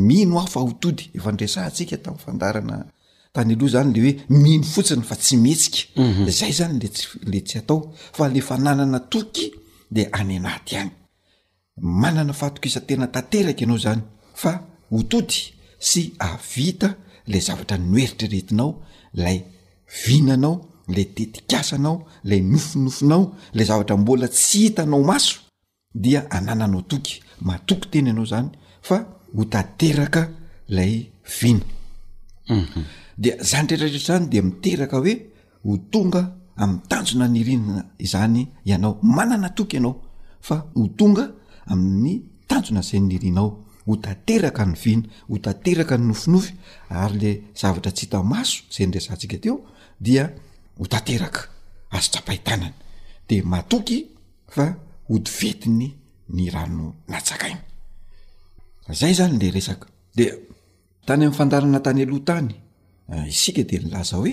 [0.09, 2.77] mino aho fa hotody efandresahatsika tamin'ny fandarana
[3.33, 4.13] tany aloha zany le hoe
[4.43, 6.25] mihno fotsiny fa tsy mhetsika mhm.
[6.39, 6.77] zay zany
[7.31, 7.79] le tsy atao
[8.17, 9.47] fa lefa nanana toky
[9.95, 10.91] de any anaty any
[12.03, 14.03] manana fatok isa tena tanteraka ianao zany
[14.43, 14.53] fa
[14.93, 15.41] ho toty
[15.89, 16.89] sy avita
[17.31, 18.71] lay zavatra noeritra retinao
[19.23, 19.39] lay
[20.05, 20.55] vinanao
[20.95, 21.97] lay tetikasa nao
[22.29, 23.23] lay nofinofonao
[23.57, 25.35] lay zavatra mbola tsy hitanao maso
[26.03, 27.15] dia anananao toky
[27.47, 28.49] matoky tena anao zany
[28.89, 28.97] fa
[29.37, 30.23] ho tateraka
[30.77, 30.93] lay
[31.39, 31.65] vina
[32.49, 32.85] mhm.
[33.25, 35.19] dezany reetrarehetra zany de miteraka hoe
[35.67, 36.23] ho tonga
[36.63, 37.77] amin'ny tanjona nirina
[38.13, 39.95] zany ianao manana toky ianao
[40.47, 41.25] fa ho tonga
[41.73, 42.15] amin'ny
[42.51, 43.49] tanona zay nirinao
[43.89, 46.53] hotateraka ny vina hotateraka ny nofinofy
[47.07, 48.25] yle zavatra t hitaso
[48.75, 50.25] zay nyanska teodia
[50.79, 51.41] hotaeaka
[51.97, 52.75] azotrapaitanany
[53.29, 53.99] de matoky
[54.55, 54.65] fa
[55.09, 55.87] hodivetiny
[56.37, 57.61] ny rano naaainy
[59.01, 59.87] zay zany la resaka
[60.19, 60.25] de
[61.07, 62.53] tany ami'ny fandarana tany aloha tany
[63.13, 64.33] Euh, isika de nlaza hoe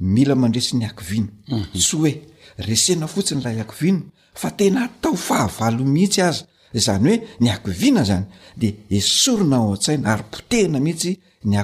[0.00, 1.78] zmila madresy ny ainosy mhm.
[2.04, 2.12] oe
[2.58, 6.44] resena fotsiny lah aino fa tena atao fahavalo mihitsy azy
[6.80, 11.12] zany hoe ny akoviana zany de esorina an-tsaina ary potehna mihitsy
[11.44, 11.60] ny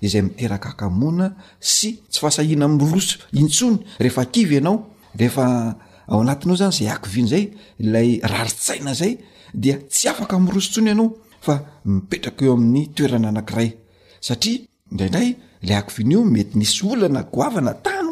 [0.00, 1.26] nazayiteraka aamona
[1.72, 4.50] sy tsy fahasahina m roso intsony aaoaoanyzay
[6.10, 6.38] aina
[7.28, 9.12] zayay rarisaina zay
[9.62, 11.08] da tsy afak roso tsony ianao
[11.44, 11.54] fa
[11.92, 13.68] mipetrak eo ami'ny toerana anakiray
[14.32, 18.10] aaaaao mety nisy olana gavana tany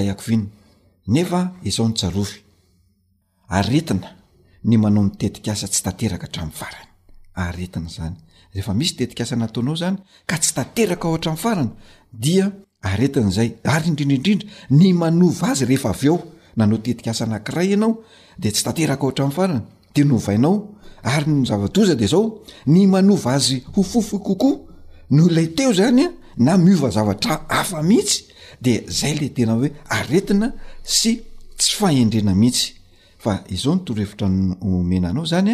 [0.00, 0.42] anyy
[3.48, 4.08] aretina
[4.64, 6.88] ny manao mitetik asa tsy tateraka hatramfarany
[7.34, 8.14] aretina zany
[8.52, 9.96] rehefa misy tetik asa nataonao zany
[10.28, 11.72] ka tsy tateraka aoatra farana
[12.12, 12.52] dia
[12.90, 16.18] aretina zay ary indrindriindrindra ny manova azy rehefa av ao
[16.56, 17.92] nanao tetik asa nakiray ianao
[18.42, 19.60] de tsy tateraka aoatra farana
[19.94, 20.54] denovainao
[21.12, 22.24] ary nzavadoza de zao
[22.66, 24.56] ny manova azy hofofo kokoa
[25.10, 28.24] noho lay teo zanya na miovazavatra afa mihitsy
[28.60, 31.22] de zay le tena oe aretina sy
[31.58, 32.76] tsy faendrena mihitsy
[33.22, 35.52] fa izao no torohevitra nomena anao zany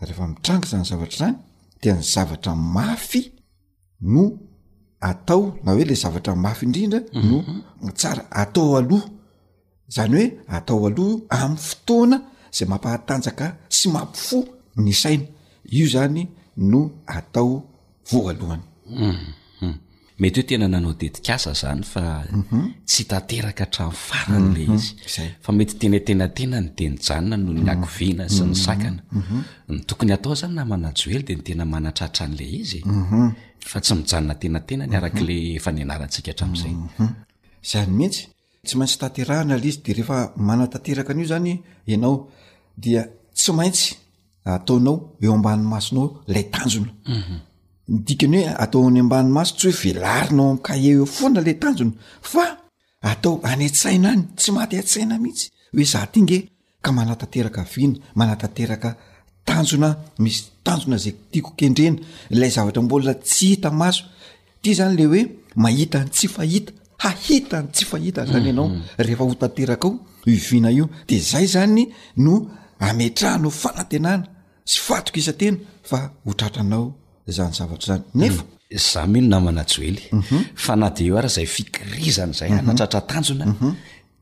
[0.00, 1.34] a rehefa mitranga zany zavatra zany
[1.80, 3.22] di ny zavatra mafy
[4.12, 4.22] no
[5.10, 7.90] atao na hoe la zavatrany mafy indrindra no mhm.
[7.98, 9.08] tsara atao aloha
[9.94, 12.16] zany hoe atao aloha amin'ny fotoana
[12.56, 13.46] zay mampahatanjaka
[13.76, 14.38] sy mampifo
[14.84, 15.26] ny saina
[15.78, 16.20] io zany
[16.70, 16.80] no
[17.16, 17.52] atao
[18.10, 19.45] voalohany mhm.
[20.18, 22.04] mety ho tennao eahaanla
[25.44, 29.36] ifmetytena tenaenn tenona noo nyakona sy nyany mhm.
[29.68, 29.78] mhm.
[29.88, 32.46] toonyatozany namanajoey dentenmaatahan'la
[32.86, 33.26] mhm.
[33.64, 35.74] if tsy mioaaza
[37.84, 38.22] ny mihitsy
[38.66, 41.52] tsy maintsy tateahana la izy de rehefa manatateraka nio zany
[41.90, 42.16] ianao
[42.82, 43.02] dia
[43.36, 43.88] tsy maintsy
[44.56, 46.92] ataonao eo amban'ny masonao lay tanjona
[47.88, 52.48] dikany hoe atao ny ambanymasosy holarinaoama anale tanonaa
[53.10, 55.46] atao anytsaina any tsy maty atsaina mihitsy
[55.78, 56.38] oe zah ty nge
[56.84, 58.88] ka manatateraka vina manatateraka
[59.48, 59.88] tanjona
[60.24, 61.98] misy tanjona zay tiako kendrena
[62.40, 64.02] lay zavatrambolna tsy hita maso
[64.62, 65.20] ty zany le oe
[65.64, 68.60] mahitany ts fahitahaitanahotaovina
[69.80, 70.68] mm-hmm.
[70.78, 71.82] io de zay zany
[72.24, 72.32] no
[72.88, 74.24] ametrahanao fanatenana
[74.70, 75.58] sy fatok isatena
[75.88, 76.86] fa hotraranao
[77.26, 78.02] zanyzavatra mhm.
[78.12, 78.44] zany nefa
[78.92, 80.38] za mihno namanajoely mhm.
[80.54, 83.70] fa na de o arhzay fikirizanazaynatatratanona mhm.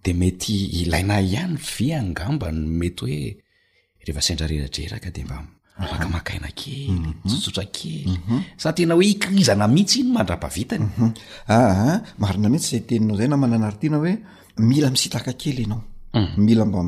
[0.04, 0.52] de mety
[0.82, 5.32] ilaina ihay gamban metyoehdraeradek dmb
[6.14, 8.02] maaina keyta ey
[8.56, 11.12] sa tena hoe ikizana mihitsyno mandrapavitanyarina
[11.48, 11.54] ah,
[12.20, 14.12] ah, mihtsy zay teninao zay namana ana aritiana hoe
[14.68, 15.84] mila misitaka kely ianao
[16.46, 16.80] mila mba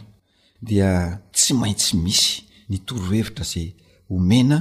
[0.68, 0.90] dia
[1.36, 2.28] tsy maintsy misy
[2.70, 3.66] ny torohevitra zay
[4.16, 4.58] omena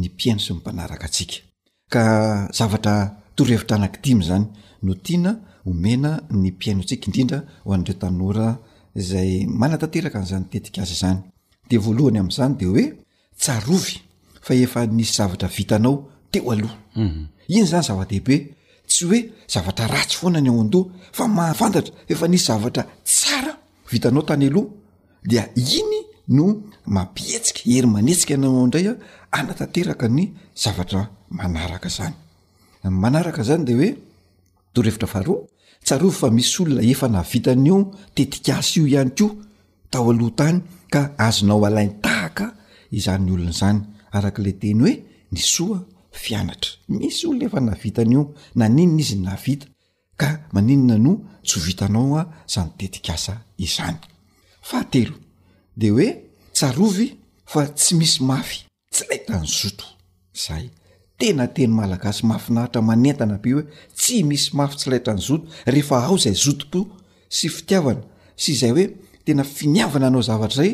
[0.00, 1.32] ny piainy so mpanarakikzt
[3.36, 4.46] torevitra anakdimy zany
[4.86, 5.32] no tiana
[5.70, 8.36] omena ny piainotsika inrindrahoretnor
[9.08, 9.30] zay
[9.60, 11.18] manatateraka zantetika azy zany
[11.68, 12.84] de voalohany am'zany de oe
[13.42, 13.94] tsarovy
[14.44, 15.94] fa efa nisy zavatra vitanao
[16.32, 17.20] teo aloha mhm.
[17.56, 18.36] iny zany zava-dehibe
[18.90, 19.20] tsy oe
[19.54, 23.52] zavatra ratsy foana ny aoandoha fa mahafantatra efa nisy zavatra tsara
[23.92, 24.66] vitanao tany aloh
[25.30, 25.44] dia
[25.78, 25.98] iny
[26.36, 26.44] no
[26.94, 28.92] mampietsika hery manetsika iananao inraya
[29.38, 30.22] anatateraka ny
[30.62, 31.00] zavatra
[31.40, 32.16] manaraka zany
[32.90, 33.96] manaraka zany de hoe
[34.72, 35.42] to rehevitra faharoa
[35.84, 37.82] tsarovy fa misy olona efa nahavitany ao
[38.14, 39.26] tetikasa io ihany ko
[39.90, 40.58] tao aloha tany
[40.92, 42.44] ka azonao alain tahaka
[42.98, 43.78] izanyny olon' izany
[44.16, 44.92] arak' lay teny hoe
[45.32, 45.78] ny soa
[46.22, 48.22] fianatra misy olona efa navitana io
[48.58, 49.66] na ninona izy ny nahavita
[50.20, 51.12] ka maninona no
[51.46, 53.98] tsy hovitanao a zany tetikasa izany
[54.68, 55.14] fahatero
[55.80, 56.08] de hoe
[56.56, 57.06] tsarovy
[57.52, 58.56] fa tsy misy mafy
[58.92, 59.84] tsy laita ny zoto
[60.44, 60.66] zay
[61.22, 63.64] tena teny malagasy mafinahitra manentana be hoe
[64.00, 66.80] tsy misy mahfytsilaitra ny zoto rehefa ao zay zotompo
[67.36, 68.02] sy fitiavana
[68.42, 68.86] sy izay hoe
[69.26, 70.70] tena finiavana anao zavatra zay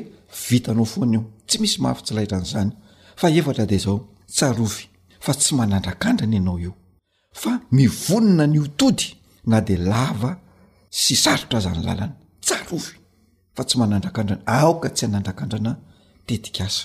[0.51, 2.71] vitanao foana io tsy misy mahfytsilaitra an'zany
[3.21, 3.97] fa efatra de zao
[4.37, 4.85] tsarofy
[5.25, 6.73] fa tsy manandrak'andrany ianao io
[7.41, 9.07] fa mivonona ny otody
[9.51, 10.31] na de lava
[11.03, 12.15] sy sarotra zany lalana
[12.47, 12.93] tsarovy
[13.57, 15.71] fa tsy manandrakandrany aoka tsy anandrakandrana
[16.27, 16.85] tetika asa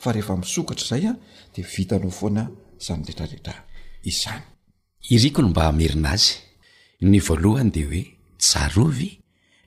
[0.00, 1.14] fa rehefa misokotra izay a
[1.54, 2.44] de vitanao foana
[2.84, 3.56] zany retrarehetra
[4.10, 4.42] izany
[5.14, 6.34] iriko ny mba hamerina azy
[7.10, 8.02] ny voalohany de hoe
[8.44, 9.08] tsarovy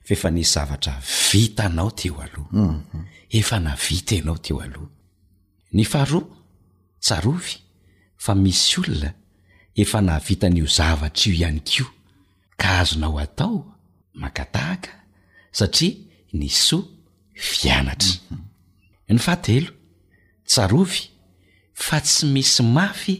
[0.04, 0.94] fa efa nis zavatra
[1.32, 3.00] vitanao teo aloha mhm.
[3.38, 4.90] efa na vita ianao teo aloha
[5.76, 6.26] ny faroa
[7.04, 7.52] tsarovy
[8.24, 9.10] fa misy olona
[9.82, 11.86] efa na vitan'io zavatra io ihany kio
[12.60, 13.56] ka azonao atao
[14.22, 14.90] makatahaka
[15.58, 16.42] satria mhm.
[16.42, 16.84] ny soa
[17.54, 18.12] fianatra
[19.14, 19.74] ny t
[20.46, 21.00] tsarovy
[21.74, 23.14] fa tsy misy mafy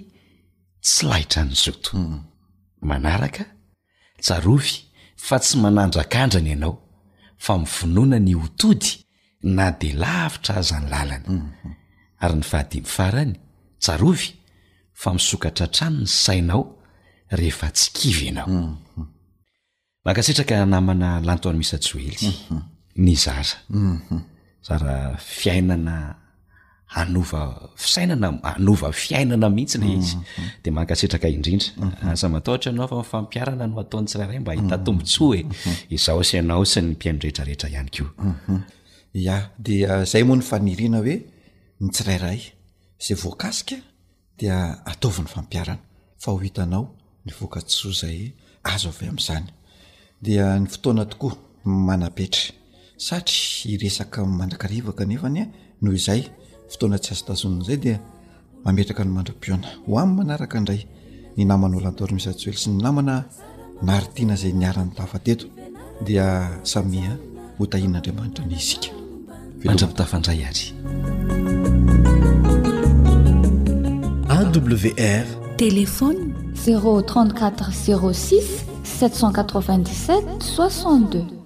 [0.84, 2.18] tsy laitra ny zoto mm.
[2.88, 3.44] manaraka
[4.24, 4.72] tsarovy
[5.26, 6.74] fa tsy manandrakandrany ianao
[7.44, 8.90] fa mivonona ny otody
[9.56, 11.72] na de lavitra aza ny lalany mm-hmm.
[12.22, 13.34] ary ny fahadimy farany
[13.82, 14.28] tsarovy
[15.00, 16.62] fa misokatra trano ny sainao
[17.38, 19.06] rehefa tsy kivy ianao mm-hmm.
[20.04, 22.60] makasitraka namana lanto any misajoely mm-hmm.
[23.04, 23.46] ny zara
[24.68, 25.96] zara fiainana
[26.92, 30.48] anova fisainana anova fiainana mihitsyna izy mhm, mhm.
[30.64, 32.08] de mankasetraka indrindra mhm.
[32.08, 35.46] aza mataotra ianao fa nifampiarana no ataony tsiraray mba hitatombotso e
[35.96, 38.04] izao sy anao sy ny mpiaindrehetrarehetra ihany ko
[39.34, 41.16] a dia uh, zay moa ny fanirina hoe
[41.82, 42.40] ny tsirairay
[43.06, 43.76] zay voankasika
[44.38, 44.56] dia
[44.90, 45.82] ataovin'ny fampiarana
[46.22, 46.84] fa ho hitanao
[47.26, 48.18] ny vokatsoa zay
[48.72, 49.46] azo avy ami'zany
[50.26, 51.32] dia uh, ny fotoana tokoa
[51.88, 52.46] manapetry
[53.08, 53.40] satry
[53.74, 55.44] iresaka mandrakarivaka nefanya
[55.82, 56.24] noho izay
[56.68, 57.98] fotoana tsy astazonina izay dia
[58.64, 60.80] mametraka ny mandram-piona ho amin'ny manaraka indray
[61.36, 63.24] ny namana olantory misy atsooely sy ny namana
[63.82, 65.46] naritiana zay niara-n'ny tafateto
[66.06, 66.26] dia
[66.62, 67.16] samia
[67.58, 68.88] hotahian'andriamanitra ni izika
[69.68, 70.66] andra-pitafaindray ary
[74.34, 76.20] awr télefôny
[76.66, 78.42] 034 06
[78.84, 81.43] 787 62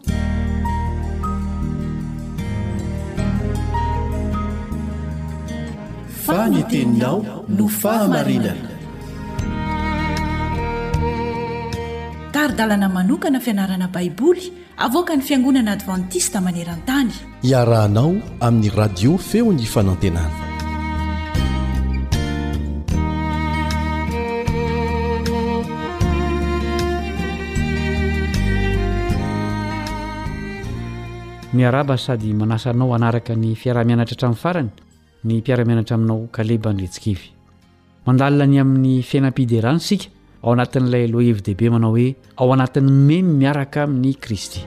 [6.28, 7.24] fany teninao
[7.56, 8.72] no fahamarinana
[12.34, 14.44] taridalana manokana fianarana baiboly
[14.86, 17.12] avoka ny fiangonana advantista maneran-tany
[17.52, 18.10] iarahanao
[18.46, 20.44] amin'ny radio feo ny fanantenana
[31.56, 34.68] miaraba sady manasanao anaraka ny fiaraha-mianatratra amin'ny farany
[35.24, 37.26] ny mpiaramianatra aminao kaleba ndretsikaevy
[38.06, 40.06] mandalina ny amin'ny fiainam-piderana sika
[40.42, 44.60] ao anatin'ilay loh evideibe manao hoe ao anatiny memy miaraka amin'ny kristy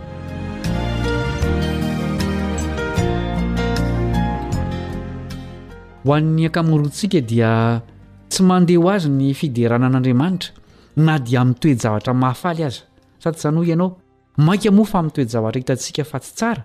[6.03, 7.81] hoan'ny akamiyroatsika dia
[8.29, 10.51] tsy mandeh ho azy ny fiderana an'andriamanitra
[10.97, 12.83] na dia amin' toejavatra mahafaly aza
[13.23, 13.97] sady zany ho ianao
[14.37, 16.63] maika moafa amin'ntoejavatra hitantsika fa tsy tsara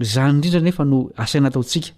[0.00, 1.97] zany indrindra nefa no asaina ataotsika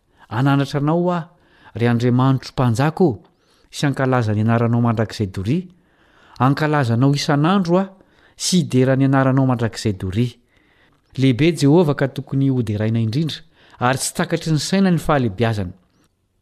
[0.37, 1.21] ananatra anao a
[1.75, 3.21] ryy andriamanitro mpanjako ô
[3.75, 5.57] sy ankalaza ny anaranao mandrakizay dori
[6.45, 7.85] ankalazanao isan'andro a
[8.43, 10.31] sy iderany anaranao mandrakizay doria
[11.19, 13.39] lehibe jehovah ka tokony oderaina indrindra
[13.85, 15.73] ary tsy takatry ny saina ny fahalebiazana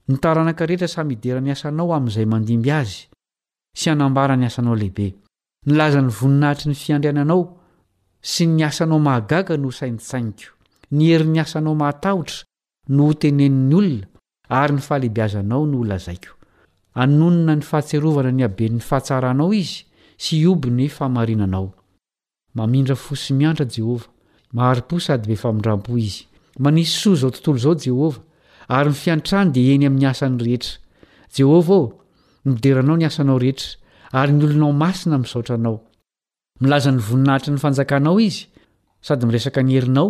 [0.09, 2.99] ny taranankarehetra samyiderany asanao amin'izay mandimby azy
[3.79, 5.07] sy anambara ny asanao lehibe
[5.67, 7.41] nilazany voninahitry ny fiandriananao
[8.31, 10.51] sy ny asanao mahagaga no sainsainiko
[10.95, 12.39] ny herin'ny asanao mahatahotra
[12.95, 14.07] nohtenenin'ny olona
[14.49, 16.31] ary ny fahalebiazanao no lazaiko
[17.03, 19.83] anonona ny fahatserovana ny aben'ny fahatsaranao izy
[20.25, 21.67] sy obi ny famarinanao
[22.57, 24.07] mamindra fosy miantra jehova
[24.57, 26.23] mahari-po sady be famindram-po izy
[26.65, 28.17] manisy soa izao tontolo izao jehovah
[28.79, 30.79] ary ny fiantrano dia eny amin'ny asany rehetra
[31.37, 31.93] jehovah ô
[32.49, 33.77] nmideranao ny asanao rehetra
[34.21, 35.77] ary ny olonao masina misaotra anao
[36.61, 38.47] milaza ny voninahitry ny fanjakanao izy
[39.05, 40.09] sady miresaka nyherinao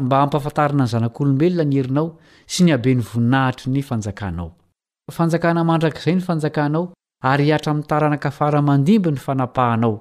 [0.00, 2.06] mba ampafantarina any zanak'olombelona ny herinao
[2.52, 4.50] sy ny abe nyvoninahitry ny fanjakanao
[5.28, 6.84] njakamandrakzay ny fanjakanao
[7.30, 9.94] ary iatra mitarana kafaramandimb ny fanapahanao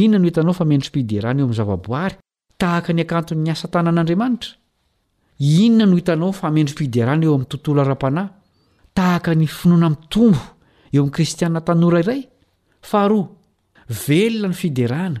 [0.00, 2.14] inona no hitanao famendry-piderana eo amin'ny zavaboary
[2.60, 4.50] tahaka ny akantonny asa tana an'andriamanitra
[5.64, 8.28] inona no hitanao fa mendrym-piderana eo amin'ny tontolo ara-panahy
[8.96, 10.42] tahaka ny finoana mitombo
[10.94, 12.20] eo amin'y kristianna tanora iray
[12.90, 13.24] faharoa
[14.04, 15.20] velona ny fiderana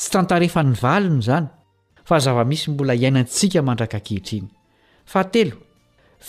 [0.00, 1.46] tsy tantarefany valony izany
[2.08, 4.46] fa zava-misy mbola iainantsika mandraka kehitriny
[5.12, 5.56] fa telo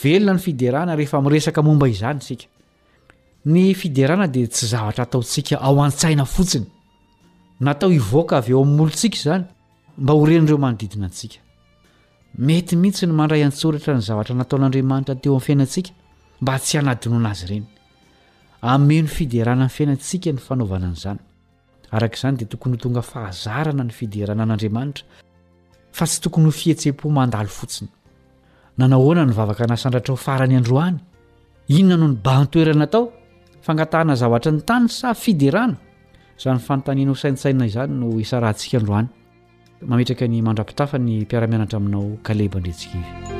[0.01, 2.45] velona ny fiderana rehefa miresaka momba izany sika
[3.53, 6.67] ny fiderana dia tsy zavatra ataontsika ao an-tsaina fotsiny
[7.65, 9.45] natao ivoaka avy eo amin'n'olotsika zany
[10.03, 11.39] mba horenyireo manodidina antsika
[12.47, 15.91] mety mihitsy no mandray antsoratra ny zavatra nataon'andriamanitra teo amin'ny fiainantsika
[16.43, 17.65] mba tsy anadino ana azy ireny
[18.73, 21.21] ameno fiderana ny fiainantsika ny fanaovana an'izany
[21.91, 25.03] araka izany dia tokony ho tonga fahazarana ny fiderana an'andriamanitra
[25.97, 27.89] fa tsy tokony ho fihetsem-po mandalo fotsiny
[28.79, 30.97] nanaohoana ny vavaka nasandratra ho farany androany
[31.79, 33.05] inona no ny bantoerana tao
[33.67, 35.75] fangatahnazavatra ny tany sa fiderana
[36.41, 39.09] za ny fanotaniana ho sainsaina izany no isarantsika androany
[39.89, 43.39] mametraka ny mandrapitafa ny mpiaramianatra aminao kalebaindrentsika ivy